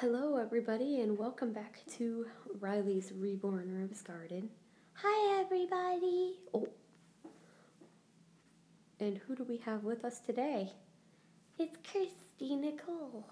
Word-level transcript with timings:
Hello, 0.00 0.36
everybody, 0.36 1.00
and 1.00 1.18
welcome 1.18 1.52
back 1.52 1.80
to 1.96 2.24
Riley's 2.60 3.10
Reborn 3.16 3.76
Rose 3.76 4.00
Garden. 4.00 4.48
Hi, 4.92 5.40
everybody. 5.40 6.36
Oh. 6.54 6.68
And 9.00 9.18
who 9.18 9.34
do 9.34 9.42
we 9.42 9.56
have 9.64 9.82
with 9.82 10.04
us 10.04 10.20
today? 10.20 10.70
It's 11.58 11.76
Kirsty 11.82 12.54
Nicole. 12.54 13.26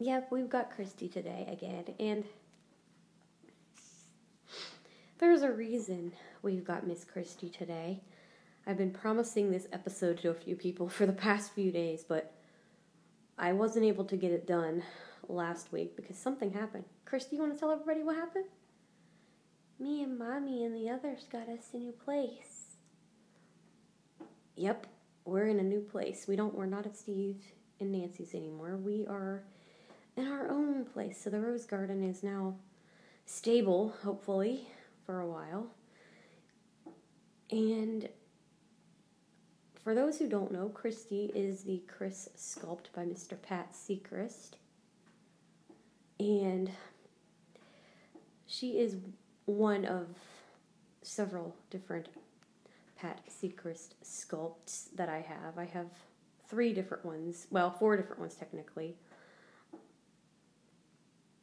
Yep, 0.00 0.32
we've 0.32 0.50
got 0.50 0.74
Christy 0.74 1.06
today 1.06 1.46
again, 1.48 1.84
and 2.00 2.24
there's 5.18 5.42
a 5.42 5.52
reason 5.52 6.12
we've 6.42 6.64
got 6.64 6.88
Miss 6.88 7.04
Christy 7.04 7.48
today. 7.48 8.00
I've 8.66 8.78
been 8.78 8.90
promising 8.90 9.52
this 9.52 9.68
episode 9.72 10.18
to 10.22 10.30
a 10.30 10.34
few 10.34 10.56
people 10.56 10.88
for 10.88 11.06
the 11.06 11.12
past 11.12 11.52
few 11.52 11.70
days, 11.70 12.02
but 12.02 12.34
I 13.38 13.52
wasn't 13.52 13.84
able 13.84 14.06
to 14.06 14.16
get 14.16 14.32
it 14.32 14.44
done 14.44 14.82
last 15.34 15.72
week 15.72 15.96
because 15.96 16.16
something 16.16 16.52
happened. 16.52 16.84
Christy, 17.04 17.36
you 17.36 17.42
want 17.42 17.54
to 17.54 17.58
tell 17.58 17.70
everybody 17.70 18.02
what 18.02 18.16
happened? 18.16 18.46
Me 19.78 20.02
and 20.02 20.18
Mommy 20.18 20.64
and 20.64 20.74
the 20.74 20.90
others 20.90 21.26
got 21.30 21.48
us 21.48 21.70
a 21.72 21.78
new 21.78 21.92
place. 21.92 22.76
Yep, 24.56 24.86
we're 25.24 25.46
in 25.46 25.58
a 25.58 25.64
new 25.64 25.80
place. 25.80 26.26
We 26.28 26.36
don't 26.36 26.54
we're 26.54 26.66
not 26.66 26.86
at 26.86 26.96
Steve 26.96 27.38
and 27.80 27.92
Nancy's 27.92 28.34
anymore. 28.34 28.76
We 28.76 29.06
are 29.06 29.42
in 30.16 30.26
our 30.26 30.50
own 30.50 30.84
place. 30.84 31.20
So 31.22 31.30
the 31.30 31.40
rose 31.40 31.64
garden 31.64 32.02
is 32.02 32.22
now 32.22 32.56
stable, 33.24 33.94
hopefully, 34.02 34.68
for 35.06 35.20
a 35.20 35.26
while. 35.26 35.66
And 37.50 38.08
for 39.82 39.94
those 39.94 40.18
who 40.18 40.28
don't 40.28 40.52
know, 40.52 40.68
Christy 40.68 41.32
is 41.34 41.62
the 41.62 41.82
Chris 41.88 42.28
sculpt 42.36 42.92
by 42.94 43.04
Mr. 43.04 43.40
Pat 43.40 43.72
Secrist. 43.72 44.56
And 46.20 46.70
she 48.46 48.78
is 48.78 48.96
one 49.46 49.86
of 49.86 50.06
several 51.02 51.56
different 51.70 52.10
Pat 52.94 53.22
Secrist 53.26 53.94
sculpts 54.04 54.94
that 54.96 55.08
I 55.08 55.20
have. 55.22 55.56
I 55.56 55.64
have 55.64 55.86
three 56.46 56.74
different 56.74 57.06
ones, 57.06 57.46
well, 57.50 57.70
four 57.70 57.96
different 57.96 58.20
ones 58.20 58.34
technically. 58.34 58.96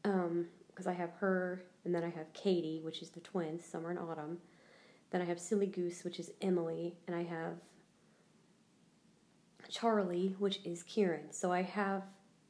Um, 0.06 0.46
because 0.68 0.86
I 0.86 0.94
have 0.94 1.10
her, 1.14 1.64
and 1.84 1.96
then 1.96 2.04
I 2.04 2.10
have 2.10 2.32
Katie, 2.34 2.82
which 2.84 3.02
is 3.02 3.10
the 3.10 3.20
twins, 3.22 3.66
Summer 3.66 3.90
and 3.90 3.98
Autumn. 3.98 4.38
Then 5.10 5.24
I 5.24 5.26
have 5.26 5.40
Silly 5.40 5.66
Goose, 5.66 6.04
which 6.04 6.20
is 6.20 6.30
Emily, 6.40 6.96
and 7.08 7.16
I 7.16 7.24
have 7.24 7.56
Charlie, 9.70 10.36
which 10.38 10.60
is 10.64 10.84
Kieran. 10.84 11.32
So 11.32 11.52
I 11.52 11.64
have 11.64 12.04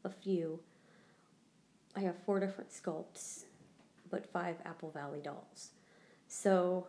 a 0.04 0.10
few. 0.10 0.60
I 1.98 2.02
have 2.02 2.16
four 2.26 2.40
different 2.40 2.70
sculpts, 2.70 3.46
but 4.12 4.32
five 4.32 4.56
Apple 4.66 4.92
Valley 4.92 5.22
dolls. 5.22 5.72
So 6.28 6.88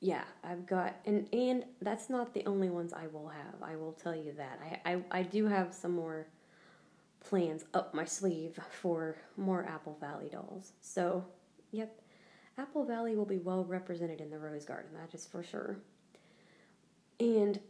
yeah, 0.00 0.24
I've 0.42 0.66
got 0.66 0.96
and 1.04 1.28
and 1.32 1.64
that's 1.80 2.08
not 2.10 2.34
the 2.34 2.44
only 2.46 2.70
ones 2.70 2.92
I 2.92 3.06
will 3.08 3.28
have. 3.28 3.62
I 3.62 3.76
will 3.76 3.92
tell 3.92 4.16
you 4.16 4.32
that. 4.32 4.58
I 4.84 4.92
I, 4.92 5.02
I 5.10 5.22
do 5.22 5.46
have 5.46 5.74
some 5.74 5.92
more 5.92 6.26
plans 7.20 7.64
up 7.74 7.94
my 7.94 8.04
sleeve 8.04 8.58
for 8.70 9.16
more 9.36 9.64
Apple 9.64 9.96
Valley 10.00 10.28
dolls. 10.30 10.72
So, 10.80 11.24
yep. 11.72 12.00
Apple 12.58 12.84
Valley 12.84 13.14
will 13.16 13.26
be 13.26 13.38
well 13.38 13.64
represented 13.64 14.20
in 14.20 14.30
the 14.30 14.38
Rose 14.38 14.64
Garden, 14.64 14.90
that 14.94 15.14
is 15.14 15.26
for 15.26 15.42
sure. 15.42 15.78
And 17.20 17.60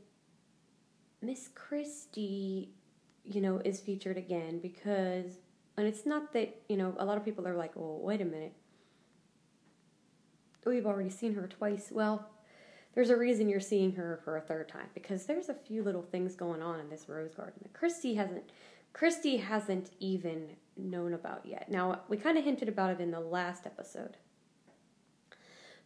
Miss 1.20 1.48
Christie, 1.54 2.70
you 3.24 3.40
know, 3.40 3.60
is 3.64 3.80
featured 3.80 4.16
again 4.16 4.60
because, 4.60 5.38
and 5.76 5.86
it's 5.86 6.06
not 6.06 6.32
that, 6.32 6.62
you 6.68 6.76
know, 6.76 6.94
a 6.98 7.04
lot 7.04 7.16
of 7.16 7.24
people 7.24 7.46
are 7.46 7.56
like, 7.56 7.76
well, 7.76 7.98
wait 8.00 8.20
a 8.20 8.24
minute. 8.24 8.54
We've 10.64 10.86
already 10.86 11.10
seen 11.10 11.34
her 11.34 11.46
twice. 11.46 11.90
Well, 11.92 12.28
there's 12.94 13.10
a 13.10 13.16
reason 13.16 13.48
you're 13.48 13.60
seeing 13.60 13.92
her 13.92 14.20
for 14.24 14.36
a 14.36 14.40
third 14.40 14.68
time 14.68 14.88
because 14.94 15.26
there's 15.26 15.48
a 15.48 15.54
few 15.54 15.82
little 15.82 16.02
things 16.02 16.34
going 16.34 16.62
on 16.62 16.80
in 16.80 16.88
this 16.88 17.08
rose 17.08 17.34
garden 17.34 17.60
that 17.62 17.72
Christy 17.72 18.14
hasn't 18.14 18.50
Christy 18.92 19.36
hasn't 19.36 19.90
even 20.00 20.48
known 20.74 21.12
about 21.12 21.44
yet. 21.44 21.70
Now, 21.70 22.00
we 22.08 22.16
kind 22.16 22.38
of 22.38 22.44
hinted 22.44 22.68
about 22.68 22.90
it 22.90 23.00
in 23.00 23.10
the 23.10 23.20
last 23.20 23.66
episode. 23.66 24.16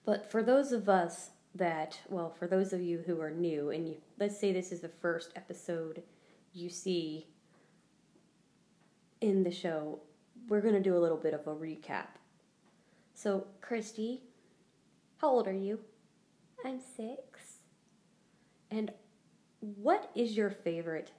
But 0.04 0.31
for 0.31 0.44
those 0.44 0.70
of 0.70 0.88
us 0.88 1.31
that, 1.56 1.98
well, 2.09 2.31
for 2.31 2.47
those 2.47 2.72
of 2.72 2.81
you 2.81 3.03
who 3.04 3.20
are 3.20 3.32
new, 3.32 3.70
and 3.70 3.88
you, 3.88 3.97
let's 4.20 4.38
say 4.38 4.53
this 4.53 4.70
is 4.70 4.81
the 4.81 4.88
first 4.88 5.32
episode 5.34 6.04
you 6.53 6.70
see 6.70 7.26
in 9.20 9.42
the 9.44 9.50
show, 9.50 10.00
we're 10.48 10.60
going 10.60 10.75
to 10.75 10.81
do 10.81 10.97
a 10.97 10.98
little 10.98 11.16
bit 11.16 11.34
of 11.34 11.47
a 11.47 11.54
recap. 11.54 12.06
So, 13.14 13.47
Christy, 13.60 14.22
how 15.19 15.28
old 15.28 15.47
are 15.47 15.53
you? 15.53 15.81
I'm 16.64 16.81
six. 16.81 17.59
And 18.70 18.92
what 19.60 20.10
is 20.14 20.36
your 20.36 20.50
favorite 20.50 21.10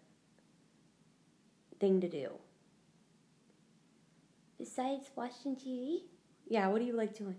thing 1.80 2.02
to 2.02 2.10
do? 2.10 2.32
Besides 4.58 5.10
watching 5.16 5.56
TV, 5.56 6.02
Yeah, 6.48 6.68
what 6.68 6.80
do 6.80 6.86
you 6.86 6.94
like 6.94 7.18
doing? 7.18 7.36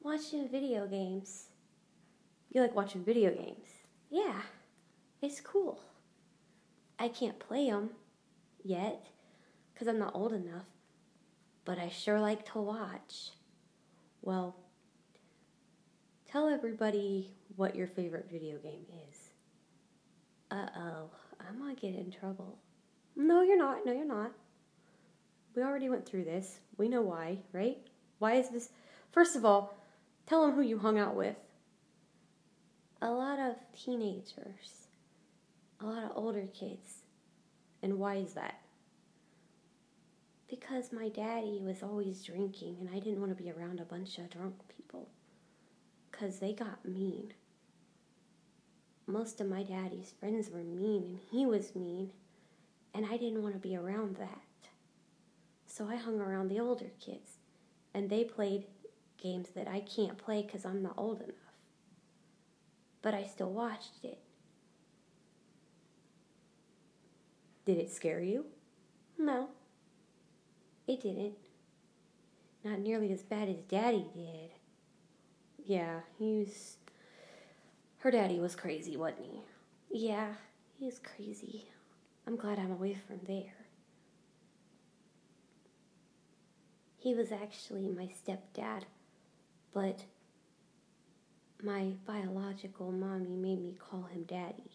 watching 0.00 0.48
video 0.48 0.86
games. 0.86 1.48
You 2.50 2.62
like 2.62 2.74
watching 2.74 3.04
video 3.04 3.30
games. 3.30 3.68
Yeah, 4.10 4.40
it's 5.20 5.40
cool. 5.40 5.80
I 6.98 7.08
can't 7.08 7.38
play 7.38 7.68
them 7.70 7.90
yet 8.68 9.06
because 9.72 9.88
I'm 9.88 9.98
not 9.98 10.14
old 10.14 10.32
enough, 10.32 10.66
but 11.64 11.78
I 11.78 11.88
sure 11.88 12.20
like 12.20 12.44
to 12.52 12.58
watch. 12.58 13.30
Well, 14.22 14.56
tell 16.30 16.48
everybody 16.48 17.30
what 17.56 17.74
your 17.74 17.86
favorite 17.86 18.28
video 18.30 18.58
game 18.58 18.84
is. 19.08 19.16
Uh 20.50 20.66
oh, 20.76 21.10
I'm 21.40 21.58
gonna 21.58 21.74
get 21.74 21.94
in 21.94 22.10
trouble. 22.10 22.58
No, 23.16 23.42
you're 23.42 23.58
not. 23.58 23.86
No, 23.86 23.92
you're 23.92 24.04
not. 24.04 24.32
We 25.54 25.62
already 25.62 25.88
went 25.88 26.06
through 26.06 26.24
this. 26.24 26.60
We 26.76 26.88
know 26.88 27.02
why, 27.02 27.38
right? 27.52 27.78
Why 28.18 28.34
is 28.34 28.50
this? 28.50 28.70
First 29.12 29.34
of 29.34 29.44
all, 29.44 29.74
tell 30.26 30.42
them 30.42 30.54
who 30.54 30.62
you 30.62 30.78
hung 30.78 30.98
out 30.98 31.16
with. 31.16 31.36
A 33.00 33.10
lot 33.10 33.38
of 33.38 33.56
teenagers, 33.76 34.88
a 35.80 35.86
lot 35.86 36.02
of 36.02 36.10
older 36.16 36.48
kids, 36.52 37.02
And 37.82 37.98
why 37.98 38.16
is 38.16 38.34
that? 38.34 38.60
because 40.48 40.92
my 40.92 41.08
daddy 41.10 41.60
was 41.62 41.82
always 41.82 42.24
drinking 42.24 42.76
and 42.80 42.88
I 42.90 42.98
didn't 42.98 43.20
want 43.20 43.36
to 43.36 43.42
be 43.42 43.50
around 43.50 43.80
a 43.80 43.84
bunch 43.84 44.18
of 44.18 44.30
drunk 44.30 44.54
people 44.74 45.08
because 46.10 46.38
they 46.38 46.52
got 46.52 46.84
mean. 46.84 47.34
Most 49.06 49.40
of 49.40 49.48
my 49.48 49.62
daddy's 49.62 50.14
friends 50.18 50.50
were 50.50 50.64
mean 50.64 51.04
and 51.04 51.20
he 51.30 51.46
was 51.46 51.76
mean, 51.76 52.10
and 52.94 53.06
I 53.06 53.16
didn't 53.16 53.42
want 53.42 53.54
to 53.54 53.60
be 53.60 53.76
around 53.76 54.16
that. 54.16 54.40
So 55.66 55.86
I 55.86 55.96
hung 55.96 56.18
around 56.18 56.48
the 56.48 56.60
older 56.60 56.90
kids, 56.98 57.36
and 57.94 58.08
they 58.08 58.24
played 58.24 58.64
games 59.22 59.50
that 59.54 59.68
I 59.68 59.80
can't 59.80 60.18
play 60.18 60.42
because 60.42 60.64
I'm 60.64 60.82
not 60.82 60.94
old 60.96 61.20
enough. 61.20 61.34
But 63.02 63.14
I 63.14 63.24
still 63.24 63.50
watched 63.50 64.02
it. 64.02 64.18
Did 67.68 67.76
it 67.76 67.92
scare 67.92 68.22
you? 68.22 68.46
No, 69.18 69.50
it 70.86 71.02
didn't. 71.02 71.34
Not 72.64 72.78
nearly 72.78 73.12
as 73.12 73.22
bad 73.22 73.50
as 73.50 73.60
Daddy 73.68 74.06
did. 74.14 74.52
Yeah, 75.66 76.00
he 76.18 76.38
was. 76.38 76.78
Her 77.98 78.10
daddy 78.10 78.40
was 78.40 78.56
crazy, 78.56 78.96
wasn't 78.96 79.26
he? 79.90 80.08
Yeah, 80.08 80.28
he 80.78 80.86
was 80.86 80.98
crazy. 80.98 81.66
I'm 82.26 82.36
glad 82.36 82.58
I'm 82.58 82.72
away 82.72 82.94
from 83.06 83.20
there. 83.26 83.52
He 86.96 87.14
was 87.14 87.30
actually 87.30 87.90
my 87.90 88.08
stepdad, 88.08 88.84
but 89.74 90.04
my 91.62 91.92
biological 92.06 92.92
mommy 92.92 93.36
made 93.36 93.62
me 93.62 93.76
call 93.78 94.04
him 94.04 94.22
Daddy. 94.22 94.70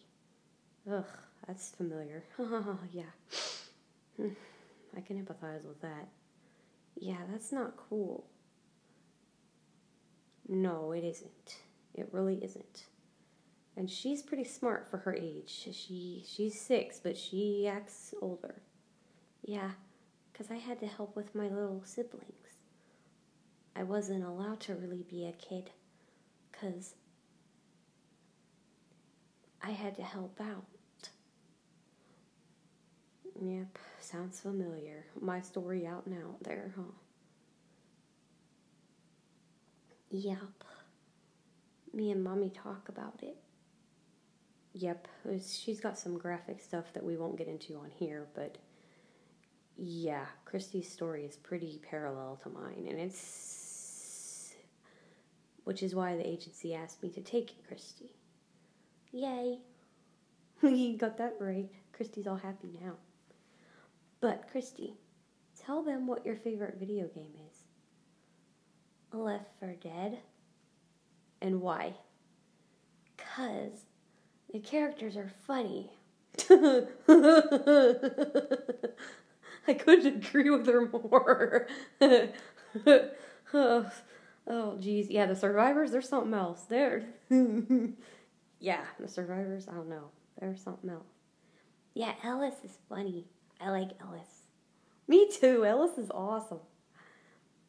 Ugh, 0.88 1.04
that's 1.46 1.70
familiar. 1.70 2.24
yeah. 2.92 3.02
Hmm, 4.16 4.28
I 4.96 5.00
can 5.00 5.24
empathize 5.24 5.64
with 5.64 5.80
that. 5.82 6.08
Yeah, 6.96 7.18
that's 7.30 7.52
not 7.52 7.76
cool. 7.76 8.24
No, 10.48 10.92
it 10.92 11.04
isn't. 11.04 11.56
It 11.94 12.08
really 12.12 12.42
isn't. 12.44 12.86
And 13.76 13.90
she's 13.90 14.22
pretty 14.22 14.44
smart 14.44 14.88
for 14.88 14.98
her 14.98 15.14
age. 15.14 15.48
She 15.72 16.24
she's 16.26 16.60
six, 16.60 17.00
but 17.00 17.16
she 17.16 17.66
acts 17.66 18.14
older. 18.20 18.62
Yeah, 19.44 19.72
'cause 20.32 20.50
I 20.50 20.56
had 20.56 20.80
to 20.80 20.86
help 20.86 21.16
with 21.16 21.34
my 21.34 21.48
little 21.48 21.82
siblings. 21.84 22.58
I 23.76 23.82
wasn't 23.82 24.24
allowed 24.24 24.60
to 24.60 24.74
really 24.76 25.02
be 25.02 25.26
a 25.26 25.32
kid 25.32 25.70
'cause 26.52 26.94
I 29.62 29.70
had 29.70 29.96
to 29.96 30.02
help 30.02 30.40
out. 30.40 30.66
Yep, 33.40 33.78
sounds 34.00 34.40
familiar. 34.40 35.04
My 35.20 35.40
story 35.40 35.86
out 35.86 36.06
and 36.06 36.14
out 36.22 36.42
there, 36.42 36.72
huh? 36.76 36.82
Yep. 40.10 40.64
Me 41.92 42.10
and 42.10 42.22
mommy 42.22 42.50
talk 42.50 42.88
about 42.88 43.20
it. 43.22 43.36
Yep, 44.74 45.08
she's 45.46 45.80
got 45.80 45.98
some 45.98 46.18
graphic 46.18 46.60
stuff 46.60 46.92
that 46.94 47.04
we 47.04 47.16
won't 47.16 47.36
get 47.36 47.46
into 47.46 47.76
on 47.76 47.90
here, 47.94 48.26
but 48.34 48.58
yeah, 49.76 50.26
Christy's 50.44 50.90
story 50.90 51.24
is 51.24 51.36
pretty 51.36 51.80
parallel 51.88 52.38
to 52.42 52.48
mine, 52.48 52.86
and 52.88 52.98
it's 52.98 54.54
which 55.64 55.82
is 55.82 55.94
why 55.94 56.16
the 56.16 56.28
agency 56.28 56.74
asked 56.74 57.02
me 57.02 57.08
to 57.10 57.20
take 57.20 57.50
it, 57.50 57.66
Christy. 57.66 58.14
Yay. 59.12 59.58
you 60.62 60.96
got 60.96 61.16
that 61.18 61.36
right. 61.40 61.70
Christy's 61.92 62.26
all 62.26 62.36
happy 62.36 62.68
now. 62.80 62.94
But 64.24 64.48
Christy, 64.50 64.94
tell 65.54 65.82
them 65.82 66.06
what 66.06 66.24
your 66.24 66.36
favorite 66.36 66.78
video 66.78 67.08
game 67.08 67.34
is. 67.46 67.58
Left 69.12 69.50
4 69.60 69.74
Dead. 69.82 70.20
And 71.42 71.60
why? 71.60 71.92
Cause 73.18 73.84
the 74.50 74.60
characters 74.60 75.18
are 75.18 75.30
funny. 75.46 75.90
I 76.48 76.86
couldn't 79.74 80.24
agree 80.26 80.48
with 80.48 80.66
her 80.68 80.88
more. 80.88 81.66
oh, 82.00 82.30
oh, 84.46 84.78
geez. 84.78 85.10
Yeah, 85.10 85.26
the 85.26 85.36
survivors, 85.36 85.90
they're 85.90 86.00
something 86.00 86.32
else. 86.32 86.62
They're. 86.62 87.04
yeah, 88.58 88.84
the 88.98 89.06
survivors, 89.06 89.68
I 89.68 89.74
don't 89.74 89.90
know. 89.90 90.08
They're 90.40 90.56
something 90.56 90.88
else. 90.88 91.12
Yeah, 91.92 92.14
Ellis 92.24 92.54
is 92.64 92.78
funny. 92.88 93.26
I 93.60 93.70
like 93.70 93.90
Ellis. 94.00 94.44
Me 95.06 95.28
too. 95.30 95.64
Ellis 95.64 95.98
is 95.98 96.10
awesome. 96.10 96.60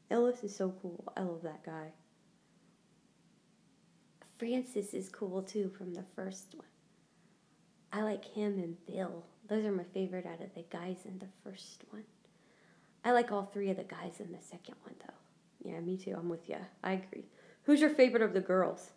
Ellis 0.10 0.44
is 0.44 0.56
so 0.56 0.74
cool. 0.82 1.12
I 1.18 1.22
love 1.22 1.42
that 1.44 1.66
guy. 1.66 1.92
Francis 4.38 4.94
is 4.94 5.10
cool 5.10 5.42
too 5.42 5.72
from 5.78 5.94
the 5.94 6.04
first 6.16 6.54
one. 6.56 6.68
I 7.92 8.04
like 8.04 8.26
him 8.26 8.60
and 8.60 8.76
Bill. 8.86 9.24
Those 9.48 9.66
are 9.66 9.72
my 9.72 9.86
favorite 9.94 10.26
out 10.26 10.42
of 10.42 10.54
the 10.54 10.66
guys 10.70 10.98
in 11.06 11.20
the 11.20 11.30
first 11.44 11.84
one. 11.90 12.04
I 13.04 13.12
like 13.12 13.32
all 13.32 13.46
three 13.46 13.70
of 13.70 13.78
the 13.78 13.84
guys 13.84 14.20
in 14.20 14.32
the 14.32 14.42
second 14.42 14.76
one 14.84 14.96
though. 15.00 15.70
Yeah, 15.70 15.80
me 15.80 15.98
too. 15.98 16.16
I'm 16.18 16.30
with 16.30 16.50
you. 16.50 16.58
I 16.84 16.94
agree. 16.94 17.26
Who's 17.64 17.82
your 17.82 17.90
favorite 17.90 18.24
of 18.24 18.34
the 18.34 18.42
girls? 18.42 18.92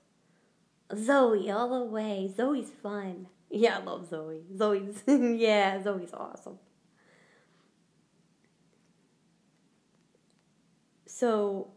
Zoe, 0.96 1.50
all 1.50 1.78
the 1.78 1.84
way. 1.84 2.32
Zoe's 2.34 2.70
fun. 2.82 3.26
Yeah, 3.50 3.78
I 3.78 3.82
love 3.82 4.08
Zoe. 4.08 4.42
Zoe's, 4.56 5.02
yeah, 5.06 5.82
Zoe's 5.82 6.12
awesome. 6.12 6.58
So, 11.18 11.72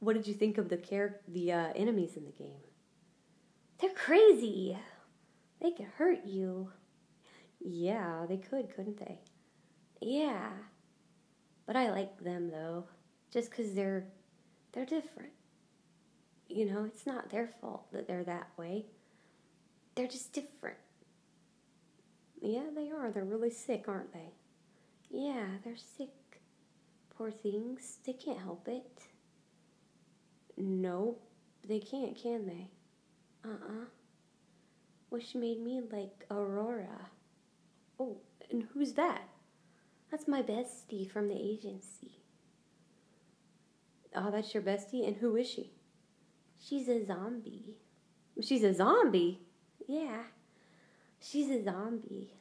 what 0.00 0.14
did 0.14 0.26
you 0.26 0.32
think 0.32 0.56
of 0.56 0.70
the 0.70 0.78
char- 0.78 1.20
the 1.28 1.52
uh, 1.52 1.72
enemies 1.76 2.16
in 2.16 2.24
the 2.24 2.32
game? 2.32 2.62
They're 3.78 3.90
crazy. 3.90 4.78
They 5.60 5.72
could 5.72 5.88
hurt 5.98 6.24
you. 6.24 6.72
Yeah, 7.60 8.24
they 8.26 8.38
could, 8.38 8.74
couldn't 8.74 8.98
they? 8.98 9.18
Yeah. 10.00 10.48
But 11.66 11.76
I 11.76 11.90
like 11.90 12.24
them 12.24 12.48
though, 12.48 12.84
just 13.30 13.50
cuz 13.50 13.74
they're 13.74 14.06
they're 14.72 14.86
different. 14.86 15.34
You 16.48 16.64
know, 16.70 16.84
it's 16.84 17.04
not 17.04 17.28
their 17.28 17.46
fault 17.46 17.92
that 17.92 18.06
they're 18.08 18.24
that 18.24 18.48
way. 18.56 18.86
They're 19.96 20.08
just 20.08 20.32
different. 20.32 20.78
Yeah, 22.40 22.70
they 22.74 22.90
are. 22.90 23.10
They're 23.10 23.22
really 23.34 23.50
sick, 23.50 23.86
aren't 23.86 24.14
they? 24.14 24.32
Yeah, 25.10 25.58
they're 25.62 25.76
sick. 25.76 26.17
Poor 27.18 27.32
things. 27.32 27.98
They 28.06 28.12
can't 28.12 28.38
help 28.38 28.68
it. 28.68 29.02
No, 30.56 31.16
they 31.66 31.80
can't, 31.80 32.16
can 32.16 32.46
they? 32.46 32.70
Uh-uh. 33.44 33.86
Which 35.08 35.34
made 35.34 35.60
me 35.60 35.82
like 35.90 36.26
Aurora. 36.30 37.10
Oh, 37.98 38.18
and 38.52 38.68
who's 38.72 38.92
that? 38.92 39.22
That's 40.12 40.28
my 40.28 40.42
bestie 40.42 41.10
from 41.10 41.28
the 41.28 41.34
agency. 41.34 42.22
Oh, 44.14 44.30
that's 44.30 44.54
your 44.54 44.62
bestie? 44.62 45.06
And 45.06 45.16
who 45.16 45.34
is 45.34 45.50
she? 45.50 45.72
She's 46.60 46.88
a 46.88 47.04
zombie. 47.04 47.76
She's 48.40 48.62
a 48.62 48.72
zombie? 48.72 49.40
Yeah. 49.88 50.22
She's 51.20 51.50
a 51.50 51.64
zombie. 51.64 52.32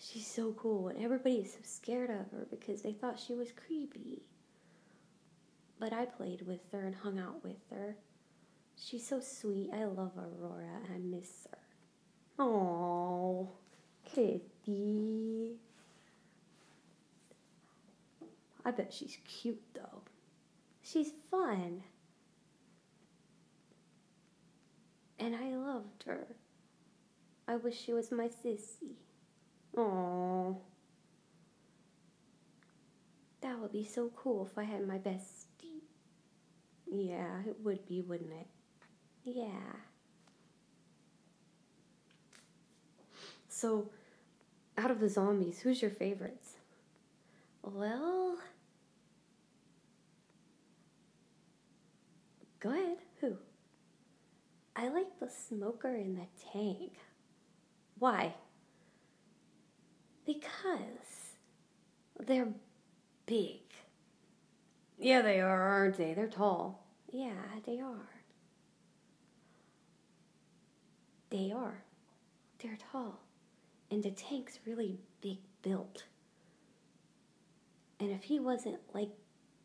She's 0.00 0.26
so 0.26 0.52
cool, 0.52 0.88
and 0.88 1.02
everybody 1.02 1.36
is 1.36 1.52
so 1.52 1.58
scared 1.64 2.10
of 2.10 2.30
her 2.30 2.46
because 2.50 2.82
they 2.82 2.92
thought 2.92 3.18
she 3.18 3.34
was 3.34 3.50
creepy. 3.50 4.22
But 5.80 5.92
I 5.92 6.04
played 6.06 6.46
with 6.46 6.60
her 6.72 6.84
and 6.86 6.94
hung 6.94 7.18
out 7.18 7.42
with 7.42 7.58
her. 7.70 7.96
She's 8.76 9.06
so 9.06 9.18
sweet. 9.20 9.70
I 9.72 9.84
love 9.84 10.12
Aurora, 10.16 10.68
and 10.84 10.94
I 10.94 10.98
miss 10.98 11.48
her. 11.50 11.58
Oh, 12.38 13.50
Kitty. 14.04 15.56
I 18.64 18.70
bet 18.70 18.92
she's 18.92 19.18
cute, 19.26 19.62
though. 19.74 20.02
She's 20.82 21.10
fun. 21.30 21.82
And 25.18 25.34
I 25.34 25.56
loved 25.56 26.04
her. 26.06 26.28
I 27.48 27.56
wish 27.56 27.80
she 27.80 27.92
was 27.92 28.12
my 28.12 28.28
sissy. 28.28 28.94
Oh. 29.76 30.56
That 33.40 33.58
would 33.60 33.72
be 33.72 33.84
so 33.84 34.10
cool 34.16 34.46
if 34.50 34.58
I 34.58 34.64
had 34.64 34.86
my 34.86 34.98
bestie. 34.98 35.82
Yeah, 36.90 37.42
it 37.46 37.56
would 37.62 37.86
be, 37.86 38.00
wouldn't 38.02 38.32
it? 38.32 38.46
Yeah. 39.24 39.44
So, 43.48 43.90
out 44.76 44.90
of 44.90 45.00
the 45.00 45.08
zombies, 45.08 45.60
who's 45.60 45.82
your 45.82 45.90
favorites? 45.90 46.54
Well, 47.62 48.38
go 52.60 52.70
ahead. 52.70 52.98
Who? 53.20 53.36
I 54.76 54.88
like 54.88 55.18
the 55.20 55.28
smoker 55.28 55.94
in 55.94 56.14
the 56.14 56.26
tank. 56.52 56.92
Why? 57.98 58.34
Because 60.28 61.38
they're 62.20 62.52
big. 63.24 63.62
Yeah, 64.98 65.22
they 65.22 65.40
are, 65.40 65.62
aren't 65.62 65.96
they? 65.96 66.12
They're 66.12 66.28
tall. 66.28 66.84
Yeah, 67.10 67.32
they 67.64 67.80
are. 67.80 68.10
They 71.30 71.50
are. 71.50 71.82
They're 72.58 72.76
tall. 72.92 73.20
And 73.90 74.02
the 74.02 74.10
tank's 74.10 74.58
really 74.66 74.98
big 75.22 75.38
built. 75.62 76.04
And 77.98 78.10
if 78.10 78.24
he 78.24 78.38
wasn't 78.38 78.80
like 78.92 79.12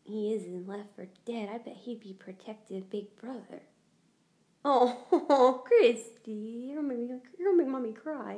he 0.06 0.34
is 0.34 0.46
in 0.46 0.66
Left 0.66 0.96
4 0.96 1.08
Dead, 1.26 1.50
I 1.54 1.58
bet 1.58 1.76
he'd 1.76 2.00
be 2.00 2.14
protective 2.14 2.90
big 2.90 3.14
brother. 3.18 3.64
Oh, 4.64 5.62
Christy, 5.66 6.32
you're 6.32 6.78
gonna 6.78 6.88
make, 6.88 7.10
you're 7.38 7.52
gonna 7.52 7.58
make 7.58 7.68
mommy 7.68 7.92
cry. 7.92 8.38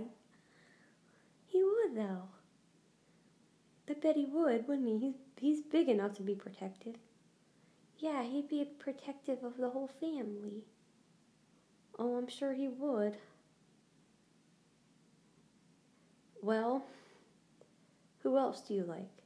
He 1.56 1.64
would, 1.64 1.96
though. 1.96 2.24
I 3.90 3.94
bet 3.94 4.18
he 4.18 4.26
would, 4.26 4.68
wouldn't 4.68 4.90
he? 4.90 4.98
He's, 5.00 5.16
he's 5.40 5.62
big 5.62 5.88
enough 5.88 6.12
to 6.16 6.22
be 6.22 6.36
protective. 6.36 6.98
Yeah, 7.98 8.24
he'd 8.24 8.50
be 8.50 8.66
protective 8.78 9.42
of 9.42 9.56
the 9.56 9.70
whole 9.70 9.88
family. 9.88 10.66
Oh, 11.98 12.18
I'm 12.18 12.28
sure 12.28 12.52
he 12.52 12.68
would. 12.68 13.16
Well, 16.42 16.84
who 18.20 18.38
else 18.38 18.60
do 18.60 18.74
you 18.74 18.84
like? 18.84 19.24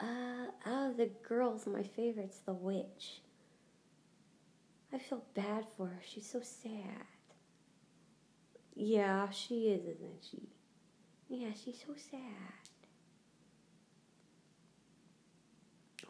Uh, 0.00 0.46
out 0.64 0.92
of 0.92 0.96
the 0.96 1.10
girls, 1.22 1.66
my 1.66 1.82
favorite's 1.82 2.38
the 2.38 2.54
witch. 2.54 3.20
I 4.90 4.96
feel 4.96 5.22
bad 5.34 5.66
for 5.76 5.88
her. 5.88 6.00
She's 6.02 6.30
so 6.30 6.40
sad. 6.40 7.04
Yeah, 8.74 9.28
she 9.28 9.68
is, 9.68 9.82
isn't 9.82 10.24
she? 10.30 10.48
Yeah, 11.34 11.48
she's 11.64 11.78
so 11.86 11.94
sad. 12.10 12.20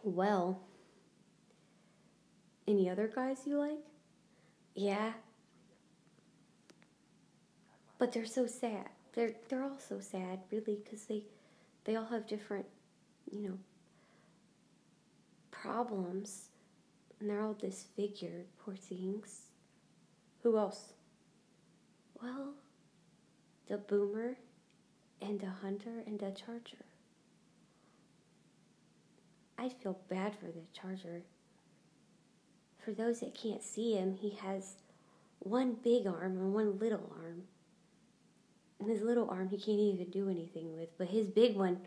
Well, 0.02 0.60
any 2.66 2.90
other 2.90 3.06
guys 3.06 3.42
you 3.46 3.56
like? 3.56 3.78
Yeah. 4.74 5.12
But 7.98 8.12
they're 8.12 8.26
so 8.26 8.48
sad. 8.48 8.88
They're 9.12 9.34
they're 9.48 9.62
all 9.62 9.78
so 9.78 10.00
sad, 10.00 10.40
really, 10.50 10.80
because 10.82 11.04
they 11.04 11.22
they 11.84 11.94
all 11.94 12.06
have 12.06 12.26
different, 12.26 12.66
you 13.30 13.48
know, 13.48 13.58
problems, 15.52 16.48
and 17.20 17.30
they're 17.30 17.42
all 17.42 17.54
disfigured. 17.54 18.46
Poor 18.64 18.74
things. 18.74 19.42
Who 20.42 20.58
else? 20.58 20.94
Well, 22.20 22.54
the 23.68 23.78
boomer 23.78 24.36
and 25.22 25.42
a 25.42 25.50
hunter 25.62 26.02
and 26.06 26.20
a 26.22 26.30
charger. 26.32 26.84
I 29.58 29.68
feel 29.68 29.98
bad 30.08 30.34
for 30.34 30.46
the 30.46 30.64
charger. 30.72 31.22
For 32.84 32.90
those 32.90 33.20
that 33.20 33.34
can't 33.34 33.62
see 33.62 33.94
him, 33.94 34.16
he 34.20 34.30
has 34.30 34.74
one 35.38 35.76
big 35.82 36.06
arm 36.06 36.36
and 36.36 36.52
one 36.52 36.78
little 36.78 37.12
arm. 37.16 37.44
And 38.80 38.90
his 38.90 39.02
little 39.02 39.30
arm 39.30 39.48
he 39.48 39.56
can't 39.56 39.78
even 39.78 40.10
do 40.10 40.28
anything 40.28 40.76
with, 40.76 40.96
but 40.98 41.08
his 41.08 41.28
big 41.28 41.56
one, 41.56 41.78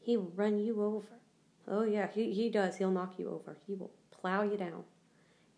he 0.00 0.16
will 0.16 0.32
run 0.36 0.58
you 0.58 0.82
over. 0.82 1.20
Oh 1.66 1.84
yeah, 1.84 2.08
he, 2.12 2.32
he 2.32 2.50
does. 2.50 2.76
He'll 2.76 2.90
knock 2.90 3.14
you 3.18 3.30
over. 3.30 3.56
He 3.66 3.74
will 3.74 3.90
plow 4.10 4.42
you 4.42 4.58
down. 4.58 4.84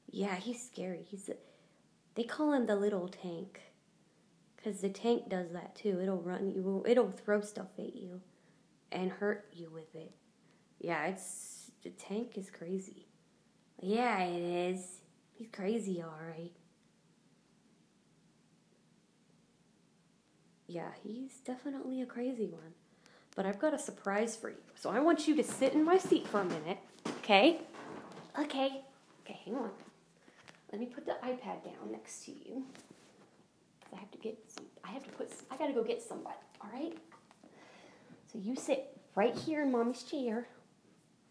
Yeah, 0.08 0.36
he's 0.36 0.64
scary. 0.64 1.04
He's 1.10 1.28
a, 1.28 1.34
they 2.14 2.22
call 2.22 2.52
him 2.52 2.66
the 2.66 2.76
little 2.76 3.08
tank. 3.08 3.60
Cause 4.66 4.80
the 4.80 4.88
tank 4.88 5.28
does 5.28 5.52
that 5.52 5.76
too. 5.76 6.00
It'll 6.02 6.20
run 6.20 6.50
you. 6.50 6.84
It'll 6.88 7.12
throw 7.12 7.40
stuff 7.40 7.68
at 7.78 7.94
you, 7.94 8.20
and 8.90 9.12
hurt 9.12 9.46
you 9.52 9.70
with 9.70 9.94
it. 9.94 10.10
Yeah, 10.80 11.06
it's 11.06 11.70
the 11.84 11.90
tank 11.90 12.36
is 12.36 12.50
crazy. 12.50 13.06
Yeah, 13.80 14.24
it 14.24 14.42
is. 14.42 15.02
He's 15.38 15.46
crazy, 15.52 16.02
all 16.02 16.18
right. 16.28 16.50
Yeah, 20.66 20.90
he's 21.00 21.34
definitely 21.44 22.02
a 22.02 22.06
crazy 22.06 22.48
one. 22.48 22.74
But 23.36 23.46
I've 23.46 23.60
got 23.60 23.72
a 23.72 23.78
surprise 23.78 24.34
for 24.34 24.50
you. 24.50 24.56
So 24.74 24.90
I 24.90 24.98
want 24.98 25.28
you 25.28 25.36
to 25.36 25.44
sit 25.44 25.74
in 25.74 25.84
my 25.84 25.98
seat 25.98 26.26
for 26.26 26.40
a 26.40 26.44
minute, 26.44 26.78
okay? 27.18 27.60
Okay. 28.36 28.82
Okay, 29.24 29.40
hang 29.44 29.54
on. 29.54 29.70
Let 30.72 30.80
me 30.80 30.86
put 30.86 31.06
the 31.06 31.18
iPad 31.22 31.62
down 31.62 31.92
next 31.92 32.24
to 32.24 32.32
you. 32.32 32.64
I 33.96 34.00
have 34.00 34.10
to 34.10 34.18
get 34.18 34.38
some 34.48 34.64
I 34.84 34.90
have 34.90 35.04
to 35.04 35.10
put 35.10 35.30
I 35.50 35.56
got 35.56 35.66
to 35.68 35.72
go 35.72 35.82
get 35.82 36.02
somebody, 36.02 36.36
all 36.60 36.70
right? 36.72 36.96
So 38.32 38.38
you 38.38 38.56
sit 38.56 38.96
right 39.14 39.34
here 39.34 39.62
in 39.62 39.72
mommy's 39.72 40.02
chair. 40.02 40.46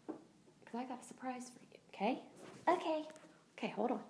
Cuz 0.08 0.74
I 0.74 0.84
got 0.84 1.02
a 1.02 1.06
surprise 1.06 1.50
for 1.50 1.60
you, 1.62 1.78
okay? 1.94 2.22
Okay. 2.68 3.04
Okay, 3.56 3.68
hold 3.68 3.92
on. 3.92 4.00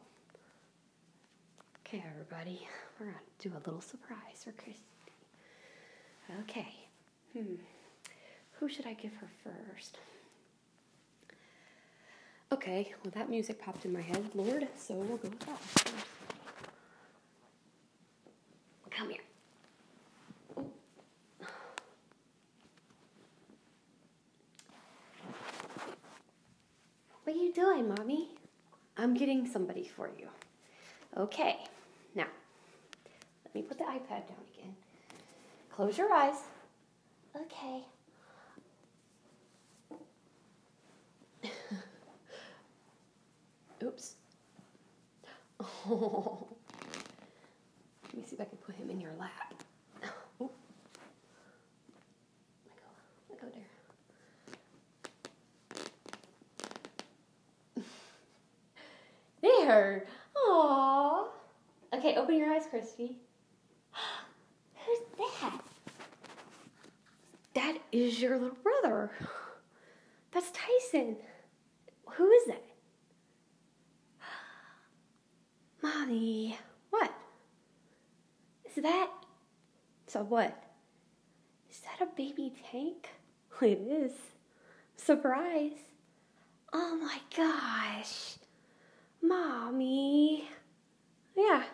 Okay, 1.87 2.03
everybody. 2.11 2.67
We're 2.99 3.07
going 3.07 3.19
to 3.39 3.49
do 3.49 3.55
a 3.55 3.63
little 3.65 3.81
surprise 3.81 4.45
for 4.45 4.53
Christy. 4.53 4.83
Okay. 6.41 6.75
Hmm. 7.33 7.55
Who 8.59 8.69
should 8.69 8.87
I 8.87 8.95
give 8.95 9.13
her 9.15 9.29
first? 9.45 9.99
Okay, 12.53 12.95
well, 13.05 13.13
that 13.15 13.29
music 13.29 13.61
popped 13.61 13.85
in 13.85 13.93
my 13.93 14.01
head, 14.01 14.31
Lord, 14.35 14.67
so 14.79 14.95
we'll 14.95 15.17
go 15.19 15.29
with 15.29 15.41
that 15.41 15.59
first. 15.61 15.95
Come 18.91 19.11
here. 19.11 19.21
What 27.27 27.35
are 27.35 27.41
you 27.41 27.53
doing, 27.53 27.89
Mommy? 27.89 28.29
I'm 28.97 29.13
getting 29.13 29.49
somebody 29.49 29.89
for 29.97 30.09
you. 30.17 30.29
Okay, 31.17 31.59
now, 32.15 32.29
let 33.45 33.53
me 33.53 33.63
put 33.63 33.79
the 33.79 33.85
iPad 33.85 34.29
down 34.29 34.39
again. 34.55 34.77
Close 35.69 35.99
your 35.99 36.13
eyes. 36.13 36.37
Okay. 37.35 37.83
Oops. 43.83 44.15
Oh. 45.59 46.47
Let 48.05 48.15
me 48.15 48.23
see 48.25 48.37
if 48.37 48.41
I 48.41 48.45
can 48.45 48.59
put 48.59 48.77
him 48.77 48.89
in 48.89 49.01
your 49.01 49.11
lap. 49.19 49.53
Oh. 50.41 50.53
Let 52.69 52.77
go. 52.77 52.85
Let 53.31 53.41
go 53.41 53.49
there. 59.67 60.07
Aww. 60.37 61.27
Okay, 61.95 62.17
open 62.17 62.37
your 62.37 62.53
eyes, 62.53 62.65
Christy. 62.69 63.17
Who's 64.87 64.99
that? 65.19 65.61
That 67.55 67.79
is 67.91 68.21
your 68.21 68.39
little 68.39 68.57
brother. 68.63 69.11
That's 70.33 70.51
Tyson. 70.51 71.17
Who 72.11 72.31
is 72.31 72.47
that? 72.49 72.63
Mommy, 75.83 76.59
what? 76.91 77.13
Is 78.65 78.83
that. 78.83 79.11
So 80.07 80.23
what? 80.23 80.63
Is 81.71 81.81
that 81.81 82.07
a 82.07 82.17
baby 82.17 82.53
tank? 82.71 83.09
It 83.63 83.81
is. 83.89 84.13
Surprise. 84.99 85.79
Oh 86.75 86.99
my 87.01 87.19
gosh. 87.35 88.37
Mommy. 89.27 90.49
Yeah. 91.37 91.65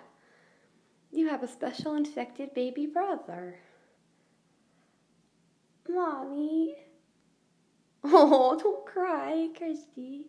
You 1.10 1.28
have 1.28 1.42
a 1.42 1.48
special 1.48 1.94
infected 1.94 2.54
baby 2.54 2.86
brother. 2.86 3.56
Mommy. 5.88 6.74
Oh, 8.04 8.58
don't 8.62 8.86
cry, 8.86 9.48
Kirsty. 9.58 10.26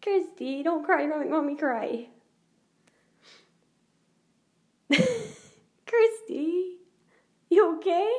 Kirsty, 0.00 0.62
don't 0.64 0.84
cry. 0.84 1.06
Don't 1.06 1.20
make 1.20 1.30
mommy 1.30 1.56
cry. 1.56 2.08
Kirsty, 5.86 6.78
you 7.48 7.76
okay? 7.76 8.12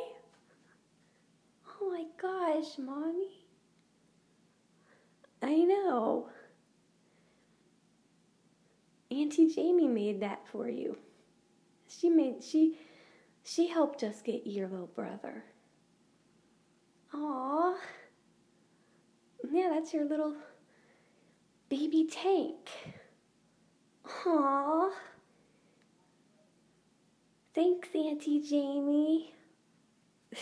Oh 1.82 1.92
my 1.92 2.06
gosh, 2.20 2.78
mommy. 2.78 3.44
I 5.42 5.56
know. 5.66 6.30
Auntie 9.22 9.48
Jamie 9.54 9.88
made 9.88 10.22
that 10.22 10.48
for 10.48 10.68
you. 10.68 10.98
She 11.88 12.10
made 12.10 12.44
she 12.44 12.78
she 13.44 13.68
helped 13.68 14.04
us 14.04 14.22
get 14.22 14.48
your 14.48 14.68
little 14.68 14.88
brother. 14.88 15.44
Aw. 17.14 17.76
Yeah, 19.52 19.70
that's 19.74 19.94
your 19.94 20.06
little 20.06 20.36
baby 21.70 22.08
tank. 22.10 22.70
Aw. 24.26 24.90
Thanks, 27.54 27.90
Auntie 27.94 28.42
Jamie. 28.42 29.36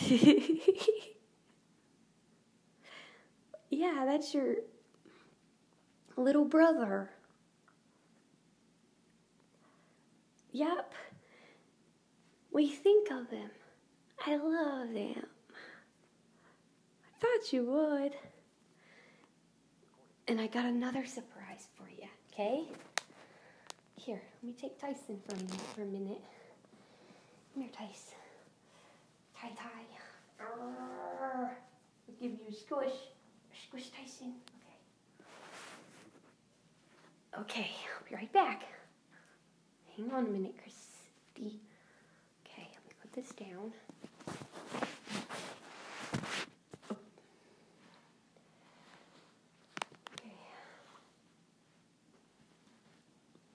yeah, 3.68 4.04
that's 4.06 4.32
your 4.32 4.54
little 6.16 6.46
brother. 6.46 7.10
Yep. 10.52 10.94
We 12.52 12.68
think 12.68 13.10
of 13.10 13.30
them. 13.30 13.50
I 14.26 14.36
love 14.36 14.92
them. 14.92 15.26
I 17.04 17.20
thought 17.20 17.52
you 17.52 17.64
would. 17.64 18.12
And 20.28 20.40
I 20.40 20.46
got 20.46 20.66
another 20.66 21.04
surprise 21.04 21.68
for 21.74 21.88
you, 21.90 22.08
okay? 22.32 22.64
Here, 23.96 24.22
let 24.42 24.44
me 24.44 24.52
take 24.52 24.78
Tyson 24.80 25.18
from 25.28 25.40
you 25.40 25.58
for 25.74 25.82
a 25.82 25.86
minute. 25.86 26.20
Come 27.54 27.62
here, 27.62 27.72
Tyson. 27.72 28.18
Ty 29.38 29.48
Ty. 29.48 29.82
I'll 30.40 31.50
give 32.20 32.32
you 32.32 32.38
a 32.48 32.52
squish. 32.52 32.92
Squish, 33.66 33.90
Tyson. 33.90 34.34
Okay. 37.34 37.42
Okay, 37.42 37.70
I'll 37.96 38.08
be 38.08 38.14
right 38.14 38.32
back. 38.32 38.62
Hang 39.96 40.10
on 40.12 40.26
a 40.26 40.28
minute, 40.30 40.54
Christy. 40.56 41.60
Okay, 42.46 42.66
let 42.72 42.82
me 42.86 42.92
put 43.02 43.12
this 43.12 43.30
down. 43.32 43.72
Okay. 50.14 50.32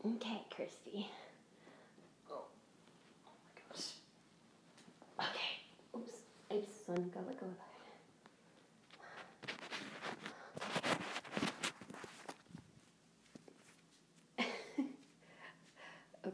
Okay, 0.05 0.41
Christy. 0.55 1.09
Oh, 2.29 2.45
oh 3.25 3.33
my 3.43 3.51
gosh. 3.73 3.87
Okay. 5.19 5.53
Oops. 5.95 6.15
Oops, 6.53 6.75
son, 6.85 7.11
go 7.13 7.19
let 7.25 7.39
go 7.39 7.45
of 7.47 7.51
that. 7.57 7.63